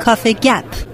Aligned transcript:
Coffee 0.00 0.32
Gap. 0.32 0.89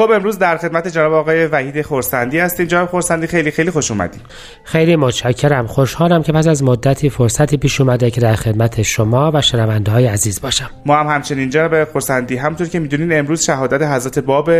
خب 0.00 0.10
امروز 0.10 0.38
در 0.38 0.56
خدمت 0.56 0.88
جناب 0.88 1.12
آقای 1.12 1.46
وحید 1.46 1.82
خورسندی 1.82 2.38
هستیم. 2.38 2.66
جناب 2.66 2.88
خورسندی 2.88 3.26
خیلی 3.26 3.50
خیلی 3.50 3.70
خوش 3.70 3.90
اومدید. 3.90 4.20
خیلی 4.64 4.96
متشکرم. 4.96 5.66
خوشحالم 5.66 6.22
که 6.22 6.32
پس 6.32 6.46
از 6.46 6.62
مدتی 6.62 7.10
فرصتی 7.10 7.56
پیش 7.56 7.80
اومده 7.80 8.10
که 8.10 8.20
در 8.20 8.34
خدمت 8.34 8.82
شما 8.82 9.30
و 9.34 9.40
شنونده 9.40 9.92
های 9.92 10.06
عزیز 10.06 10.40
باشم. 10.40 10.70
ما 10.86 10.96
هم 10.96 11.06
همچنین 11.06 11.50
جناب 11.50 11.84
خورسندی 11.84 12.36
همطور 12.36 12.68
که 12.68 12.78
می‌دونین 12.78 13.18
امروز 13.18 13.44
شهادت 13.44 13.82
حضرت 13.82 14.18
باب 14.18 14.50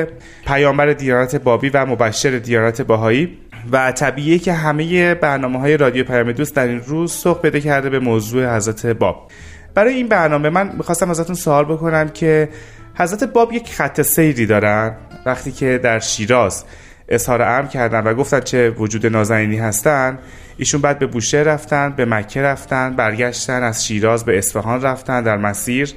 پیامبر 0.46 0.92
دیانت 0.92 1.36
بابی 1.36 1.68
و 1.68 1.86
مبشر 1.86 2.30
دیانت 2.30 2.82
باهایی 2.82 3.38
و 3.72 3.92
طبیعیه 3.92 4.38
که 4.38 4.52
همه 4.52 5.14
برنامه 5.14 5.58
های 5.58 5.76
رادیو 5.76 6.04
پیام 6.04 6.32
دوست 6.32 6.56
در 6.56 6.66
این 6.66 6.80
روز 6.80 7.12
سوق 7.12 7.42
پیدا 7.42 7.58
کرده 7.58 7.90
به 7.90 7.98
موضوع 7.98 8.56
حضرت 8.56 8.86
باب. 8.86 9.30
برای 9.74 9.94
این 9.94 10.08
برنامه 10.08 10.50
من 10.50 10.72
می‌خواستم 10.76 11.10
ازتون 11.10 11.34
سوال 11.34 11.64
بکنم 11.64 12.08
که 12.08 12.48
حضرت 12.94 13.24
باب 13.24 13.52
یک 13.52 13.74
خط 13.74 14.02
سیری 14.02 14.46
دارن؟ 14.46 14.96
وقتی 15.26 15.52
که 15.52 15.80
در 15.82 15.98
شیراز 15.98 16.64
اظهار 17.08 17.42
امر 17.42 17.66
کردن 17.66 18.00
و 18.00 18.14
گفتن 18.14 18.40
چه 18.40 18.70
وجود 18.70 19.06
نازنینی 19.06 19.58
هستن 19.58 20.18
ایشون 20.56 20.80
بعد 20.80 20.98
به 20.98 21.06
بوشه 21.06 21.38
رفتن 21.38 21.92
به 21.96 22.04
مکه 22.04 22.42
رفتن 22.42 22.96
برگشتن 22.96 23.62
از 23.62 23.86
شیراز 23.86 24.24
به 24.24 24.38
اصفهان 24.38 24.82
رفتن 24.82 25.22
در 25.22 25.36
مسیر 25.36 25.94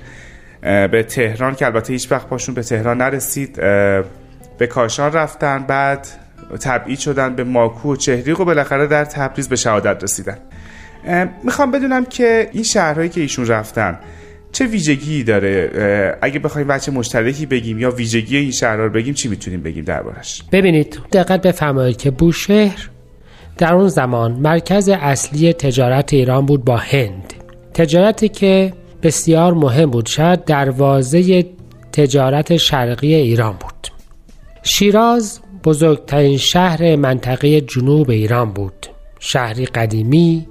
به 0.61 1.05
تهران 1.09 1.55
که 1.55 1.65
البته 1.65 1.93
هیچ 1.93 2.11
وقت 2.11 2.27
پاشون 2.27 2.55
به 2.55 2.63
تهران 2.63 2.97
نرسید 2.97 3.55
به 4.57 4.67
کاشان 4.69 5.13
رفتن 5.13 5.63
بعد 5.63 6.07
تبعید 6.61 6.99
شدن 6.99 7.35
به 7.35 7.43
ماکو 7.43 7.93
و 7.93 7.95
چهریق 7.95 8.39
و 8.39 8.45
بالاخره 8.45 8.87
در 8.87 9.05
تبریز 9.05 9.49
به 9.49 9.55
شهادت 9.55 10.03
رسیدن. 10.03 10.37
می‌خوام 11.43 11.71
بدونم 11.71 12.05
که 12.05 12.49
این 12.51 12.63
شهرهایی 12.63 13.09
که 13.09 13.21
ایشون 13.21 13.47
رفتن 13.47 13.99
چه 14.53 14.65
ویژگی 14.65 15.23
داره؟ 15.23 16.17
اگه 16.21 16.39
بخوایم 16.39 16.67
بچه 16.67 16.91
مشترکی 16.91 17.45
بگیم 17.45 17.79
یا 17.79 17.91
ویژگی 17.91 18.37
این 18.37 18.51
شهر 18.51 18.75
رو 18.75 18.89
بگیم 18.89 19.13
چی 19.13 19.27
می‌تونیم 19.29 19.63
بگیم 19.63 19.83
دربارش؟ 19.83 20.43
ببینید 20.51 20.99
دقت 21.13 21.41
بفرمایید 21.41 21.97
که 21.97 22.11
بوشهر 22.11 22.89
در 23.57 23.73
اون 23.73 23.87
زمان 23.87 24.31
مرکز 24.31 24.89
اصلی 24.89 25.53
تجارت 25.53 26.13
ایران 26.13 26.45
بود 26.45 26.65
با 26.65 26.77
هند. 26.77 27.33
تجارتی 27.73 28.29
که 28.29 28.73
بسیار 29.03 29.53
مهم 29.53 29.91
بود 29.91 30.05
شاید 30.05 30.45
دروازه 30.45 31.45
تجارت 31.91 32.57
شرقی 32.57 33.15
ایران 33.15 33.51
بود. 33.51 33.87
شیراز 34.63 35.39
بزرگترین 35.63 36.37
شهر 36.37 36.95
منطقه 36.95 37.61
جنوب 37.61 38.09
ایران 38.09 38.53
بود. 38.53 38.87
شهری 39.19 39.65
قدیمی 39.65 40.47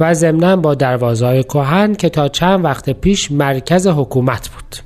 و 0.00 0.14
ضمنا 0.14 0.56
با 0.56 0.74
دروازهای 0.74 1.44
کهن 1.44 1.94
که 1.94 2.08
تا 2.08 2.28
چند 2.28 2.64
وقت 2.64 2.90
پیش 2.90 3.32
مرکز 3.32 3.86
حکومت 3.86 4.48
بود. 4.48 4.76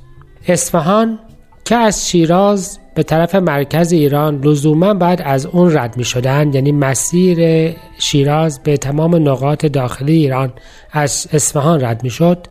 اصفهان 0.47 1.19
که 1.65 1.75
از 1.75 2.09
شیراز 2.09 2.79
به 2.95 3.03
طرف 3.03 3.35
مرکز 3.35 3.91
ایران 3.91 4.41
لزوما 4.43 4.93
بعد 4.93 5.21
از 5.25 5.45
اون 5.45 5.77
رد 5.77 5.97
می 5.97 6.03
شدن 6.03 6.53
یعنی 6.53 6.71
مسیر 6.71 7.71
شیراز 7.99 8.59
به 8.63 8.77
تمام 8.77 9.15
نقاط 9.29 9.65
داخلی 9.65 10.13
ایران 10.13 10.53
از 10.91 11.27
اصفهان 11.33 11.85
رد 11.85 12.03
می 12.03 12.09
شد 12.09 12.47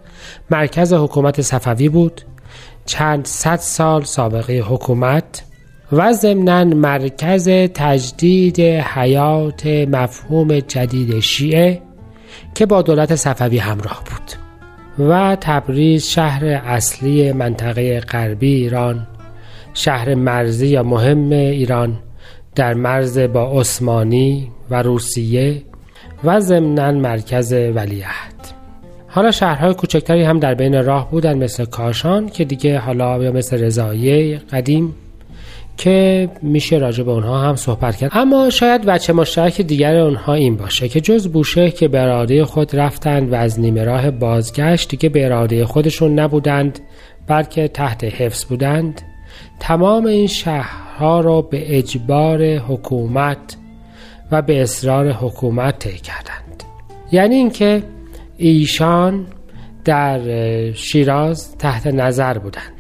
مرکز 0.50 0.92
حکومت 0.92 1.42
صفوی 1.42 1.88
بود 1.88 2.20
چند 2.86 3.26
صد 3.26 3.56
سال 3.56 4.04
سابقه 4.04 4.58
حکومت 4.68 5.42
و 5.92 6.12
ضمنا 6.12 6.64
مرکز 6.64 7.48
تجدید 7.74 8.60
حیات 8.60 9.66
مفهوم 9.66 10.60
جدید 10.60 11.20
شیعه. 11.20 11.82
که 12.54 12.66
با 12.66 12.82
دولت 12.82 13.14
صفوی 13.14 13.58
همراه 13.58 14.02
بود 14.04 14.32
و 15.08 15.36
تبریز 15.40 16.06
شهر 16.06 16.44
اصلی 16.46 17.32
منطقه 17.32 18.00
غربی 18.00 18.54
ایران 18.54 19.06
شهر 19.74 20.14
مرزی 20.14 20.66
یا 20.66 20.82
مهم 20.82 21.30
ایران 21.32 21.96
در 22.54 22.74
مرز 22.74 23.18
با 23.18 23.60
عثمانی 23.60 24.50
و 24.70 24.82
روسیه 24.82 25.62
و 26.24 26.40
ضمنا 26.40 26.92
مرکز 26.92 27.52
ولیعهد. 27.52 28.34
حالا 29.08 29.30
شهرهای 29.30 29.74
کوچکتری 29.74 30.22
هم 30.22 30.38
در 30.38 30.54
بین 30.54 30.84
راه 30.84 31.10
بودن 31.10 31.38
مثل 31.38 31.64
کاشان 31.64 32.28
که 32.28 32.44
دیگه 32.44 32.78
حالا 32.78 33.22
یا 33.22 33.32
مثل 33.32 33.62
رضایه 33.62 34.38
قدیم 34.38 34.94
که 35.80 36.28
میشه 36.42 36.78
راجع 36.78 37.04
به 37.04 37.10
اونها 37.10 37.40
هم 37.40 37.56
صحبت 37.56 37.96
کرد. 37.96 38.10
اما 38.14 38.50
شاید 38.50 38.84
بچه 38.84 39.12
مشترک 39.12 39.60
دیگر 39.60 39.96
اونها 39.96 40.34
این 40.34 40.56
باشه 40.56 40.88
که 40.88 41.00
جز 41.00 41.28
بوشه 41.28 41.70
که 41.70 41.88
به 41.88 42.00
اراده 42.00 42.44
خود 42.44 42.76
رفتند 42.76 43.32
و 43.32 43.34
از 43.34 43.60
نیمه 43.60 43.84
راه 43.84 44.10
بازگشت 44.10 44.88
دیگه 44.88 45.08
به 45.08 45.24
اراده 45.24 45.64
خودشون 45.64 46.18
نبودند 46.18 46.78
بلکه 47.26 47.68
تحت 47.68 48.04
حفظ 48.04 48.44
بودند. 48.44 49.02
تمام 49.60 50.06
این 50.06 50.26
شهرها 50.26 51.20
را 51.20 51.42
به 51.42 51.78
اجبار 51.78 52.42
حکومت 52.56 53.56
و 54.30 54.42
به 54.42 54.62
اصرار 54.62 55.12
حکومت 55.12 55.78
طی 55.78 55.98
کردند. 55.98 56.62
یعنی 57.12 57.34
اینکه 57.34 57.82
ایشان 58.36 59.26
در 59.84 60.20
شیراز 60.72 61.56
تحت 61.56 61.86
نظر 61.86 62.38
بودند. 62.38 62.79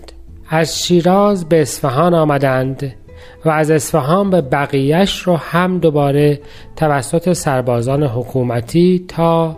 از 0.52 0.82
شیراز 0.82 1.48
به 1.48 1.62
اصفهان 1.62 2.14
آمدند 2.14 2.94
و 3.44 3.48
از 3.48 3.70
اصفهان 3.70 4.30
به 4.30 4.40
بقیهش 4.40 5.22
رو 5.22 5.36
هم 5.36 5.78
دوباره 5.78 6.40
توسط 6.76 7.32
سربازان 7.32 8.02
حکومتی 8.02 9.04
تا 9.08 9.56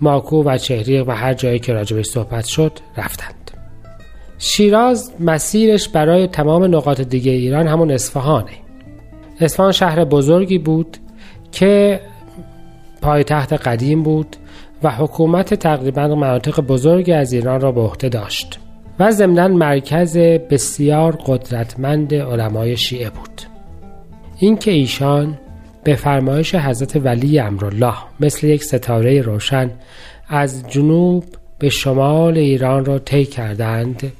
ماکو 0.00 0.42
و 0.42 0.58
چهریق 0.58 1.08
و 1.08 1.10
هر 1.10 1.34
جایی 1.34 1.58
که 1.58 1.72
راجبش 1.72 2.06
صحبت 2.06 2.44
شد 2.44 2.72
رفتند. 2.96 3.50
شیراز 4.38 5.12
مسیرش 5.20 5.88
برای 5.88 6.26
تمام 6.26 6.64
نقاط 6.64 7.00
دیگه 7.00 7.32
ایران 7.32 7.66
همون 7.66 7.90
اصفهانه. 7.90 8.52
اصفهان 9.40 9.72
شهر 9.72 10.04
بزرگی 10.04 10.58
بود 10.58 10.96
که 11.52 12.00
پایتخت 13.02 13.52
قدیم 13.52 14.02
بود 14.02 14.36
و 14.82 14.90
حکومت 14.90 15.54
تقریبا 15.54 16.08
مناطق 16.08 16.60
بزرگی 16.60 17.12
از 17.12 17.32
ایران 17.32 17.60
را 17.60 17.72
به 17.72 17.80
عهده 17.80 18.08
داشت. 18.08 18.58
و 19.02 19.10
ضمنا 19.10 19.48
مرکز 19.48 20.16
بسیار 20.18 21.18
قدرتمند 21.26 22.14
علمای 22.14 22.76
شیعه 22.76 23.10
بود. 23.10 23.42
اینکه 24.38 24.70
ایشان 24.70 25.38
به 25.84 25.94
فرمایش 25.94 26.54
حضرت 26.54 26.96
ولی 26.96 27.38
امرالله 27.38 27.94
مثل 28.20 28.46
یک 28.46 28.64
ستاره 28.64 29.20
روشن 29.20 29.70
از 30.28 30.70
جنوب 30.70 31.24
به 31.58 31.68
شمال 31.68 32.38
ایران 32.38 32.84
را 32.84 32.98
طی 32.98 33.24
کردند 33.24 34.12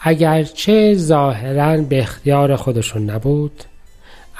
اگرچه 0.00 0.94
ظاهرا 0.94 1.76
به 1.76 1.98
اختیار 1.98 2.56
خودشون 2.56 3.10
نبود 3.10 3.64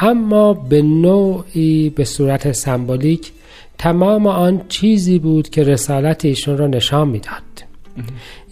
اما 0.01 0.53
به 0.53 0.83
نوعی 0.83 1.91
به 1.91 2.05
صورت 2.05 2.53
سمبولیک 2.53 3.33
تمام 3.79 4.27
آن 4.27 4.63
چیزی 4.69 5.19
بود 5.19 5.49
که 5.49 5.65
رسالت 5.65 6.25
ایشون 6.25 6.59
را 6.59 6.67
نشان 6.67 7.09
می‌داد. 7.09 7.50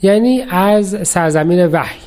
یعنی 0.02 0.42
از 0.50 1.08
سرزمین 1.08 1.66
وحی 1.66 2.00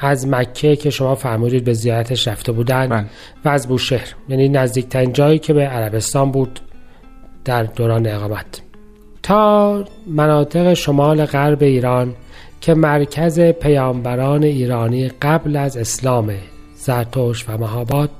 از 0.00 0.28
مکه 0.28 0.76
که 0.76 0.90
شما 0.90 1.14
فرمودید 1.14 1.64
به 1.64 1.72
زیارتش 1.72 2.28
رفته 2.28 2.52
بودن 2.52 2.88
بله. 2.88 3.04
و 3.44 3.48
از 3.48 3.68
بوشهر 3.68 4.14
یعنی 4.28 4.48
نزدیکترین 4.48 5.12
جایی 5.12 5.38
که 5.38 5.52
به 5.52 5.62
عربستان 5.62 6.30
بود 6.30 6.60
در 7.44 7.62
دوران 7.62 8.06
اقامت 8.06 8.62
تا 9.22 9.84
مناطق 10.06 10.74
شمال 10.74 11.24
غرب 11.24 11.62
ایران 11.62 12.14
که 12.60 12.74
مرکز 12.74 13.40
پیامبران 13.40 14.42
ایرانی 14.42 15.08
قبل 15.08 15.56
از 15.56 15.76
اسلام 15.76 16.32
زرتوش 16.74 17.48
و 17.48 17.58
مهاباد 17.58 18.10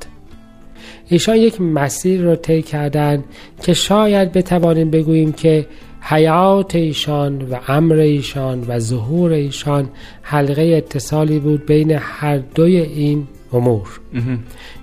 ایشان 1.08 1.36
یک 1.36 1.60
مسیر 1.60 2.22
رو 2.22 2.36
طی 2.36 2.62
کردند 2.62 3.24
که 3.62 3.74
شاید 3.74 4.32
بتوانیم 4.32 4.90
بگوییم 4.90 5.32
که 5.32 5.66
حیات 6.08 6.74
ایشان 6.74 7.42
و 7.42 7.58
امر 7.68 7.94
ایشان 7.94 8.64
و 8.68 8.78
ظهور 8.78 9.32
ایشان 9.32 9.88
حلقه 10.22 10.62
اتصالی 10.62 11.38
بود 11.38 11.66
بین 11.66 11.90
هر 11.90 12.38
دوی 12.38 12.76
این 12.76 13.26
امور. 13.52 14.00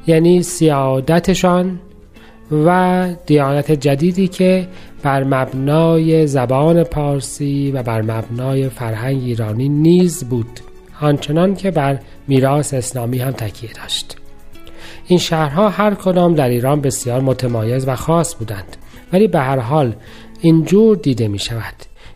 یعنی 0.08 0.44
سیادتشان 0.44 1.80
و 2.52 3.10
دیانت 3.26 3.72
جدیدی 3.72 4.28
که 4.28 4.68
بر 5.04 5.24
مبنای 5.24 6.28
زبان 6.28 6.84
پارسی 6.84 7.72
و 7.72 7.84
بر 7.84 8.02
مبنای 8.02 8.70
فرهنگ 8.70 9.24
ایرانی 9.24 9.70
نیز 9.70 10.24
بود 10.24 10.60
آنچنان 11.02 11.56
که 11.56 11.72
بر 11.72 12.00
میراث 12.28 12.74
اسلامی 12.74 13.20
هم 13.20 13.32
تکیه 13.32 13.70
داشت. 13.74 14.18
این 15.08 15.20
شهرها 15.20 15.70
هر 15.70 15.94
کدام 15.94 16.36
در 16.36 16.50
ایران 16.50 16.82
بسیار 16.82 17.22
متمایز 17.22 17.88
و 17.88 17.96
خاص 17.96 18.36
بودند 18.36 18.78
ولی 19.14 19.28
به 19.28 19.40
هر 19.40 19.60
حال 19.60 19.96
اینجور 20.44 20.98
دیده 20.98 21.28
می 21.28 21.40
شود 21.40 21.74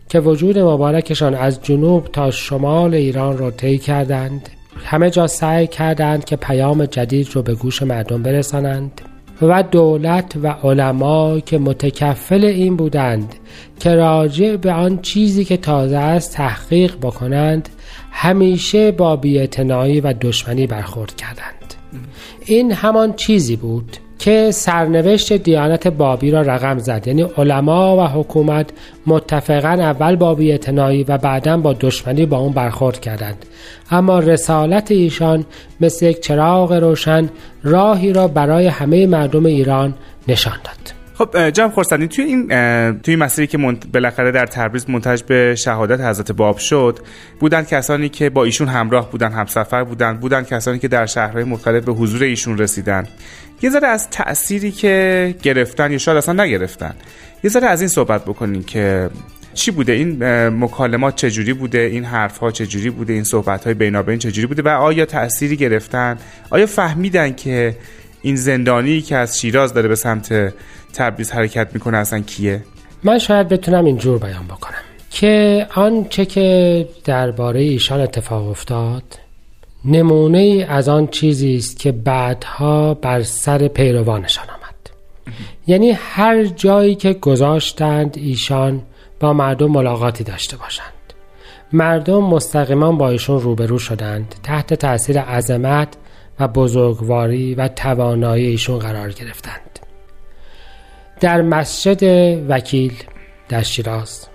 که 0.08 0.20
وجود 0.20 0.58
مبارکشان 0.58 1.34
از 1.34 1.62
جنوب 1.62 2.04
تا 2.12 2.30
شمال 2.30 2.94
ایران 2.94 3.38
را 3.38 3.50
طی 3.50 3.78
کردند. 3.78 4.48
همه 4.84 5.10
جا 5.10 5.26
سعی 5.26 5.66
کردند 5.66 6.24
که 6.24 6.36
پیام 6.36 6.86
جدید 6.86 7.28
رو 7.32 7.42
به 7.42 7.54
گوش 7.54 7.82
مردم 7.82 8.22
برسانند 8.22 9.00
و 9.42 9.62
دولت 9.62 10.32
و 10.42 10.48
علما 10.48 11.40
که 11.40 11.58
متکفل 11.58 12.44
این 12.44 12.76
بودند 12.76 13.34
که 13.80 13.94
راجع 13.94 14.56
به 14.56 14.72
آن 14.72 15.02
چیزی 15.02 15.44
که 15.44 15.56
تازه 15.56 15.96
است 15.96 16.34
تحقیق 16.34 16.96
بکنند 16.96 17.68
همیشه 18.10 18.92
با 18.92 19.16
بیاعتنایی 19.16 20.00
و 20.00 20.12
دشمنی 20.12 20.66
برخورد 20.66 21.16
کردند. 21.16 21.74
این 22.46 22.72
همان 22.72 23.12
چیزی 23.12 23.56
بود 23.56 23.96
که 24.18 24.50
سرنوشت 24.50 25.32
دیانت 25.32 25.88
بابی 25.88 26.30
را 26.30 26.42
رقم 26.42 26.78
زد. 26.78 27.06
یعنی 27.06 27.22
علما 27.22 27.96
و 27.96 28.20
حکومت 28.20 28.70
متفقا 29.06 29.68
اول 29.68 30.16
با 30.16 30.34
بیاعتنایی 30.34 31.04
و 31.04 31.18
بعدا 31.18 31.56
با 31.56 31.72
دشمنی 31.72 32.26
با 32.26 32.38
اون 32.38 32.52
برخورد 32.52 33.00
کردند. 33.00 33.46
اما 33.90 34.18
رسالت 34.18 34.90
ایشان 34.90 35.44
مثل 35.80 36.06
یک 36.06 36.20
چراغ 36.20 36.72
روشن 36.72 37.28
راهی 37.62 38.12
را 38.12 38.28
برای 38.28 38.66
همه 38.66 39.06
مردم 39.06 39.46
ایران 39.46 39.94
نشان 40.28 40.56
داد. 40.64 40.98
خب 41.18 41.50
جناب 41.50 41.72
خورسندی 41.72 42.08
توی 42.08 42.24
این 42.24 42.48
توی 43.00 43.16
مسیری 43.16 43.46
که 43.46 43.58
بالاخره 43.92 44.30
در 44.30 44.46
تبریز 44.46 44.90
منتج 44.90 45.22
به 45.22 45.54
شهادت 45.54 46.00
حضرت 46.00 46.32
باب 46.32 46.58
شد 46.58 46.98
بودند 47.40 47.68
کسانی 47.68 48.08
که 48.08 48.30
با 48.30 48.44
ایشون 48.44 48.68
همراه 48.68 49.10
بودند 49.10 49.32
همسفر 49.32 49.84
بودند 49.84 50.20
بودند 50.20 50.46
کسانی 50.46 50.78
که 50.78 50.88
در 50.88 51.06
شهرهای 51.06 51.44
مختلف 51.44 51.84
به 51.84 51.92
حضور 51.92 52.22
ایشون 52.22 52.58
رسیدند 52.58 53.08
یه 53.62 53.70
ذره 53.70 53.88
از 53.88 54.10
تأثیری 54.10 54.72
که 54.72 55.34
گرفتن 55.42 55.92
یا 55.92 55.98
شاید 55.98 56.18
اصلا 56.18 56.44
نگرفتن. 56.44 56.94
یه 57.44 57.50
ذره 57.50 57.66
از 57.66 57.80
این 57.80 57.88
صحبت 57.88 58.24
بکنین 58.24 58.64
که 58.64 59.10
چی 59.54 59.70
بوده؟ 59.70 59.92
این 59.92 60.24
مکالمات 60.48 61.16
چجوری 61.16 61.52
بوده؟ 61.52 61.78
این 61.78 62.04
حرف 62.04 62.38
ها 62.38 62.50
چجوری 62.50 62.90
بوده؟ 62.90 63.12
این 63.12 63.24
صحبت 63.24 63.64
های 63.64 63.74
بینابین 63.74 64.18
چجوری 64.18 64.46
بوده؟ 64.46 64.62
و 64.62 64.68
آیا 64.68 65.04
تأثیری 65.04 65.56
گرفتن؟ 65.56 66.18
آیا 66.50 66.66
فهمیدن 66.66 67.34
که 67.34 67.76
این 68.22 68.36
زندانی 68.36 69.00
که 69.00 69.16
از 69.16 69.40
شیراز 69.40 69.74
داره 69.74 69.88
به 69.88 69.94
سمت 69.94 70.54
تبریز 70.92 71.30
حرکت 71.30 71.68
می‌کنه 71.74 71.96
اصلا 71.96 72.20
کیه؟ 72.20 72.62
من 73.04 73.18
شاید 73.18 73.48
بتونم 73.48 73.84
اینجور 73.84 74.18
بیان 74.18 74.46
بکنم 74.46 74.78
که 75.10 75.66
آنچه 75.74 76.24
که 76.24 76.88
درباره 77.04 77.60
ایشان 77.60 78.00
اتفاق 78.00 78.48
افتاد 78.48 79.02
نمونه 79.84 80.38
ای 80.38 80.62
از 80.62 80.88
آن 80.88 81.06
چیزی 81.06 81.56
است 81.56 81.78
که 81.78 81.92
بعدها 81.92 82.94
بر 82.94 83.22
سر 83.22 83.68
پیروانشان 83.68 84.44
آمد. 84.44 84.90
یعنی 85.66 85.90
هر 85.90 86.44
جایی 86.44 86.94
که 86.94 87.12
گذاشتند 87.12 88.16
ایشان 88.18 88.82
با 89.20 89.32
مردم 89.32 89.66
ملاقاتی 89.66 90.24
داشته 90.24 90.56
باشند. 90.56 90.92
مردم 91.72 92.24
مستقیما 92.24 92.92
با 92.92 93.10
ایشون 93.10 93.40
روبرو 93.40 93.78
شدند 93.78 94.34
تحت 94.42 94.74
تاثیر 94.74 95.20
عظمت 95.20 95.88
و 96.40 96.48
بزرگواری 96.48 97.54
و 97.54 97.68
توانایی 97.68 98.46
ایشون 98.46 98.78
قرار 98.78 99.12
گرفتند. 99.12 99.78
در 101.20 101.42
مسجد 101.42 102.02
وکیل 102.48 102.92
در 103.48 103.62
شیراز 103.62 104.26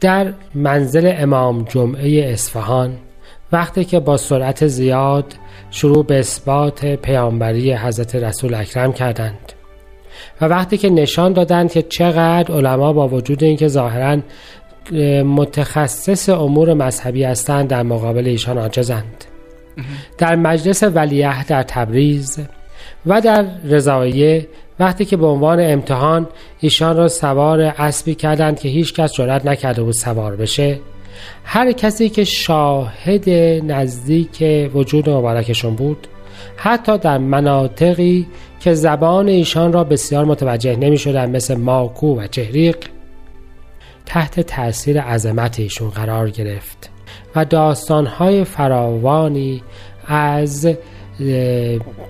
در 0.00 0.32
منزل 0.54 1.14
امام 1.16 1.64
جمعه 1.64 2.32
اصفهان 2.32 2.98
وقتی 3.52 3.84
که 3.84 4.00
با 4.00 4.16
سرعت 4.16 4.66
زیاد 4.66 5.34
شروع 5.70 6.04
به 6.04 6.18
اثبات 6.18 6.86
پیامبری 6.86 7.72
حضرت 7.72 8.14
رسول 8.14 8.54
اکرم 8.54 8.92
کردند. 8.92 9.52
و 10.40 10.44
وقتی 10.44 10.78
که 10.78 10.90
نشان 10.90 11.32
دادند 11.32 11.72
که 11.72 11.82
چقدر 11.82 12.54
علما 12.54 12.92
با 12.92 13.08
وجود 13.08 13.44
اینکه 13.44 13.68
ظاهرا 13.68 14.18
متخصص 15.22 16.28
امور 16.28 16.74
مذهبی 16.74 17.24
هستند 17.24 17.68
در 17.68 17.82
مقابل 17.82 18.26
ایشان 18.26 18.58
عاجزند. 18.58 19.24
در 20.18 20.36
مجلس 20.36 20.82
ولیه 20.82 21.44
در 21.44 21.62
تبریز 21.62 22.38
و 23.06 23.20
در 23.20 23.44
رضایه 23.64 24.48
وقتی 24.80 25.04
که 25.04 25.16
به 25.16 25.26
عنوان 25.26 25.60
امتحان 25.60 26.26
ایشان 26.60 26.96
را 26.96 27.08
سوار 27.08 27.60
اسبی 27.60 28.14
کردند 28.14 28.60
که 28.60 28.68
هیچ 28.68 28.94
کس 28.94 29.12
جرأت 29.12 29.46
نکرده 29.46 29.82
بود 29.82 29.94
سوار 29.94 30.36
بشه 30.36 30.78
هر 31.44 31.72
کسی 31.72 32.08
که 32.08 32.24
شاهد 32.24 33.30
نزدیک 33.70 34.44
وجود 34.74 35.10
مبارکشون 35.10 35.74
بود 35.74 36.06
حتی 36.56 36.98
در 36.98 37.18
مناطقی 37.18 38.26
که 38.60 38.74
زبان 38.74 39.28
ایشان 39.28 39.72
را 39.72 39.84
بسیار 39.84 40.24
متوجه 40.24 40.76
نمی 40.76 40.98
شدن 40.98 41.30
مثل 41.30 41.56
ماکو 41.56 42.20
و 42.20 42.26
جهریق 42.26 42.76
تحت 44.06 44.40
تاثیر 44.40 45.00
عظمت 45.00 45.60
ایشون 45.60 45.90
قرار 45.90 46.30
گرفت 46.30 46.90
و 47.36 47.44
داستانهای 47.44 48.44
فراوانی 48.44 49.62
از 50.06 50.68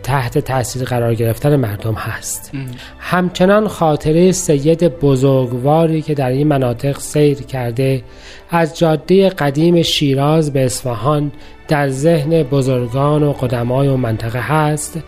تحت 0.03 0.39
تاثیر 0.39 0.85
قرار 0.85 1.15
گرفتن 1.15 1.57
مردم 1.57 1.95
هست. 1.95 2.53
همچنان 2.99 3.69
خاطره 3.69 4.33
سید 4.33 4.85
بزرگواری 4.85 6.03
که 6.03 6.15
در 6.15 6.31
این 6.31 6.47
مناطق 6.47 6.99
سیر 6.99 7.43
کرده 7.43 8.03
از 8.51 8.79
جاده 8.79 9.29
قدیم 9.29 9.83
شیراز 9.83 10.53
به 10.53 10.65
اصفهان 10.65 11.33
در 11.69 11.89
ذهن 11.89 12.43
بزرگان 12.43 13.23
و 13.23 13.33
قدمای 13.33 13.89
و 13.89 13.97
منطقه 13.97 14.41
هست 14.41 14.99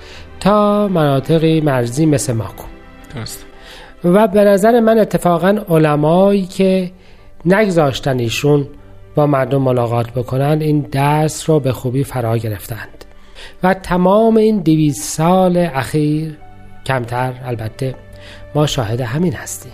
تا 0.41 0.88
مناطقی 0.88 1.61
مرزی 1.61 2.06
مثل 2.06 2.32
ماکو. 2.32 2.64
درست. 3.14 3.46
و 4.05 4.29
به 4.29 4.44
نظر 4.44 4.81
من 4.81 4.99
اتفاقا 4.99 5.58
علمایی 5.69 6.46
که 6.46 6.91
نگذاشتن 7.44 8.19
ایشون 8.19 8.67
با 9.14 9.26
مردم 9.26 9.62
ملاقات 9.62 10.11
بکنن 10.11 10.58
این 10.61 10.81
درس 10.81 11.50
رو 11.50 11.61
به 11.61 11.73
خوبی 11.73 12.05
فرا 12.05 12.38
گرفتند. 12.38 13.05
و 13.63 13.75
تمام 13.75 14.37
این 14.37 14.59
دویست 14.59 15.17
سال 15.17 15.57
اخیر 15.57 16.39
کمتر 16.87 17.33
البته 17.45 17.95
ما 18.55 18.67
شاهد 18.67 19.01
همین 19.01 19.33
هستیم 19.33 19.73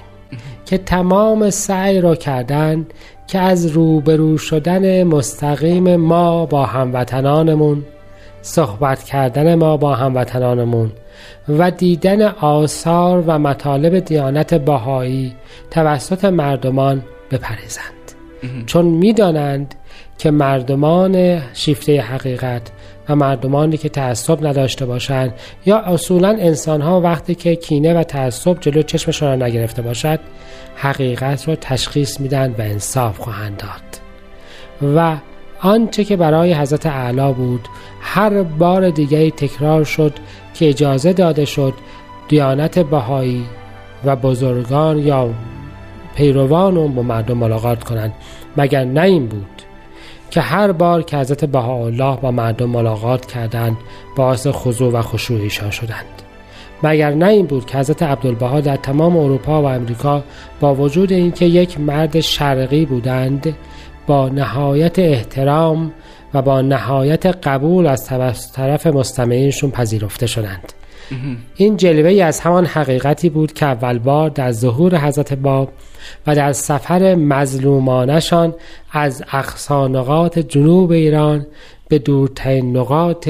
که 0.66 0.78
تمام 0.78 1.50
سعی 1.50 2.00
را 2.00 2.14
کردن 2.14 2.86
که 3.26 3.38
از 3.38 3.66
روبرو 3.66 4.38
شدن 4.38 5.02
مستقیم 5.02 5.96
ما 5.96 6.46
با 6.46 6.66
هموطنانمون 6.66 7.84
صحبت 8.42 9.04
کردن 9.04 9.54
ما 9.54 9.76
با 9.76 9.94
هموطنانمون 9.94 10.92
و 11.48 11.70
دیدن 11.70 12.22
آثار 12.22 13.24
و 13.26 13.38
مطالب 13.38 13.98
دیانت 13.98 14.54
باهایی 14.54 15.34
توسط 15.70 16.24
مردمان 16.24 17.02
بپریزند 17.30 17.92
چون 18.66 18.84
می‌دانند 18.84 19.74
که 20.18 20.30
مردمان 20.30 21.42
شیفته 21.52 22.00
حقیقت 22.00 22.62
و 23.08 23.16
مردمانی 23.16 23.76
که 23.76 23.88
تعصب 23.88 24.46
نداشته 24.46 24.86
باشند 24.86 25.34
یا 25.66 25.78
اصولا 25.78 26.28
انسان 26.28 26.80
ها 26.80 27.00
وقتی 27.00 27.34
که 27.34 27.56
کینه 27.56 27.94
و 27.94 28.02
تعصب 28.02 28.60
جلو 28.60 28.82
چشمشان 28.82 29.40
را 29.40 29.46
نگرفته 29.46 29.82
باشد 29.82 30.20
حقیقت 30.76 31.48
را 31.48 31.56
تشخیص 31.56 32.20
میدن 32.20 32.54
و 32.58 32.62
انصاف 32.62 33.18
خواهند 33.18 33.56
داد. 33.56 34.06
و 34.96 35.16
آنچه 35.60 36.04
که 36.04 36.16
برای 36.16 36.54
حضرت 36.54 36.86
اعلا 36.86 37.32
بود 37.32 37.68
هر 38.00 38.42
بار 38.42 38.90
دیگری 38.90 39.30
تکرار 39.30 39.84
شد 39.84 40.12
که 40.54 40.68
اجازه 40.68 41.12
داده 41.12 41.44
شد 41.44 41.74
دیانت 42.28 42.78
بهایی 42.78 43.44
و 44.04 44.16
بزرگان 44.16 44.98
یا 44.98 45.30
پیروان 46.16 46.94
با 46.94 47.02
مردم 47.02 47.38
ملاقات 47.38 47.84
کنند. 47.84 48.12
مگر 48.56 48.84
نه 48.84 49.00
این 49.00 49.26
بود؟ 49.26 49.55
که 50.36 50.42
هر 50.42 50.72
بار 50.72 51.02
که 51.02 51.16
حضرت 51.16 51.44
بهاءالله 51.44 52.16
با 52.16 52.30
مردم 52.30 52.70
ملاقات 52.70 53.26
کردند 53.26 53.76
باعث 54.16 54.46
خضوع 54.46 54.92
و 54.92 55.02
خشوع 55.02 55.40
ایشان 55.40 55.70
شدند. 55.70 56.22
مگر 56.82 57.14
نه 57.14 57.26
این 57.26 57.46
بود 57.46 57.66
که 57.66 57.78
حضرت 57.78 58.02
عبدالبها 58.02 58.60
در 58.60 58.76
تمام 58.76 59.16
اروپا 59.16 59.62
و 59.62 59.64
امریکا 59.64 60.24
با 60.60 60.74
وجود 60.74 61.12
اینکه 61.12 61.44
یک 61.44 61.80
مرد 61.80 62.20
شرقی 62.20 62.86
بودند 62.86 63.56
با 64.06 64.28
نهایت 64.28 64.98
احترام 64.98 65.92
و 66.34 66.42
با 66.42 66.60
نهایت 66.60 67.26
قبول 67.26 67.86
از 67.86 68.06
طرف 68.52 68.86
مستمعینشون 68.86 69.70
پذیرفته 69.70 70.26
شدند. 70.26 70.72
این 71.56 71.76
جلوه 71.76 72.24
از 72.24 72.40
همان 72.40 72.66
حقیقتی 72.66 73.28
بود 73.28 73.52
که 73.52 73.66
اول 73.66 73.98
بار 73.98 74.30
در 74.30 74.52
ظهور 74.52 74.98
حضرت 74.98 75.32
باب 75.32 75.72
و 76.26 76.34
در 76.34 76.52
سفر 76.52 77.14
مظلومانشان 77.14 78.54
از 78.92 79.24
اقصانقات 79.32 80.38
جنوب 80.38 80.90
ایران 80.90 81.46
به 81.88 81.98
دورترین 81.98 82.76
نقاط 82.76 83.28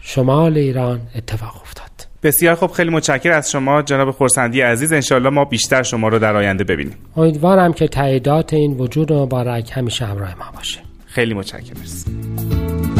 شمال 0.00 0.58
ایران 0.58 1.00
اتفاق 1.16 1.62
افتاد. 1.62 1.84
بسیار 2.22 2.54
خوب 2.54 2.70
خیلی 2.70 2.90
متشکر 2.90 3.32
از 3.32 3.50
شما 3.50 3.82
جناب 3.82 4.10
خورسندی 4.10 4.60
عزیز. 4.60 4.92
انشالله 4.92 5.30
ما 5.30 5.44
بیشتر 5.44 5.82
شما 5.82 6.08
رو 6.08 6.18
در 6.18 6.36
آینده 6.36 6.64
ببینیم. 6.64 6.94
امیدوارم 7.16 7.72
که 7.72 7.88
تعییدات 7.88 8.54
این 8.54 8.72
وجود 8.72 9.12
مبارک 9.12 9.70
همیشه 9.74 10.04
همراه 10.04 10.38
ما 10.38 10.44
باشه. 10.56 10.80
خیلی 11.06 11.34
متشکرم. 11.34 12.93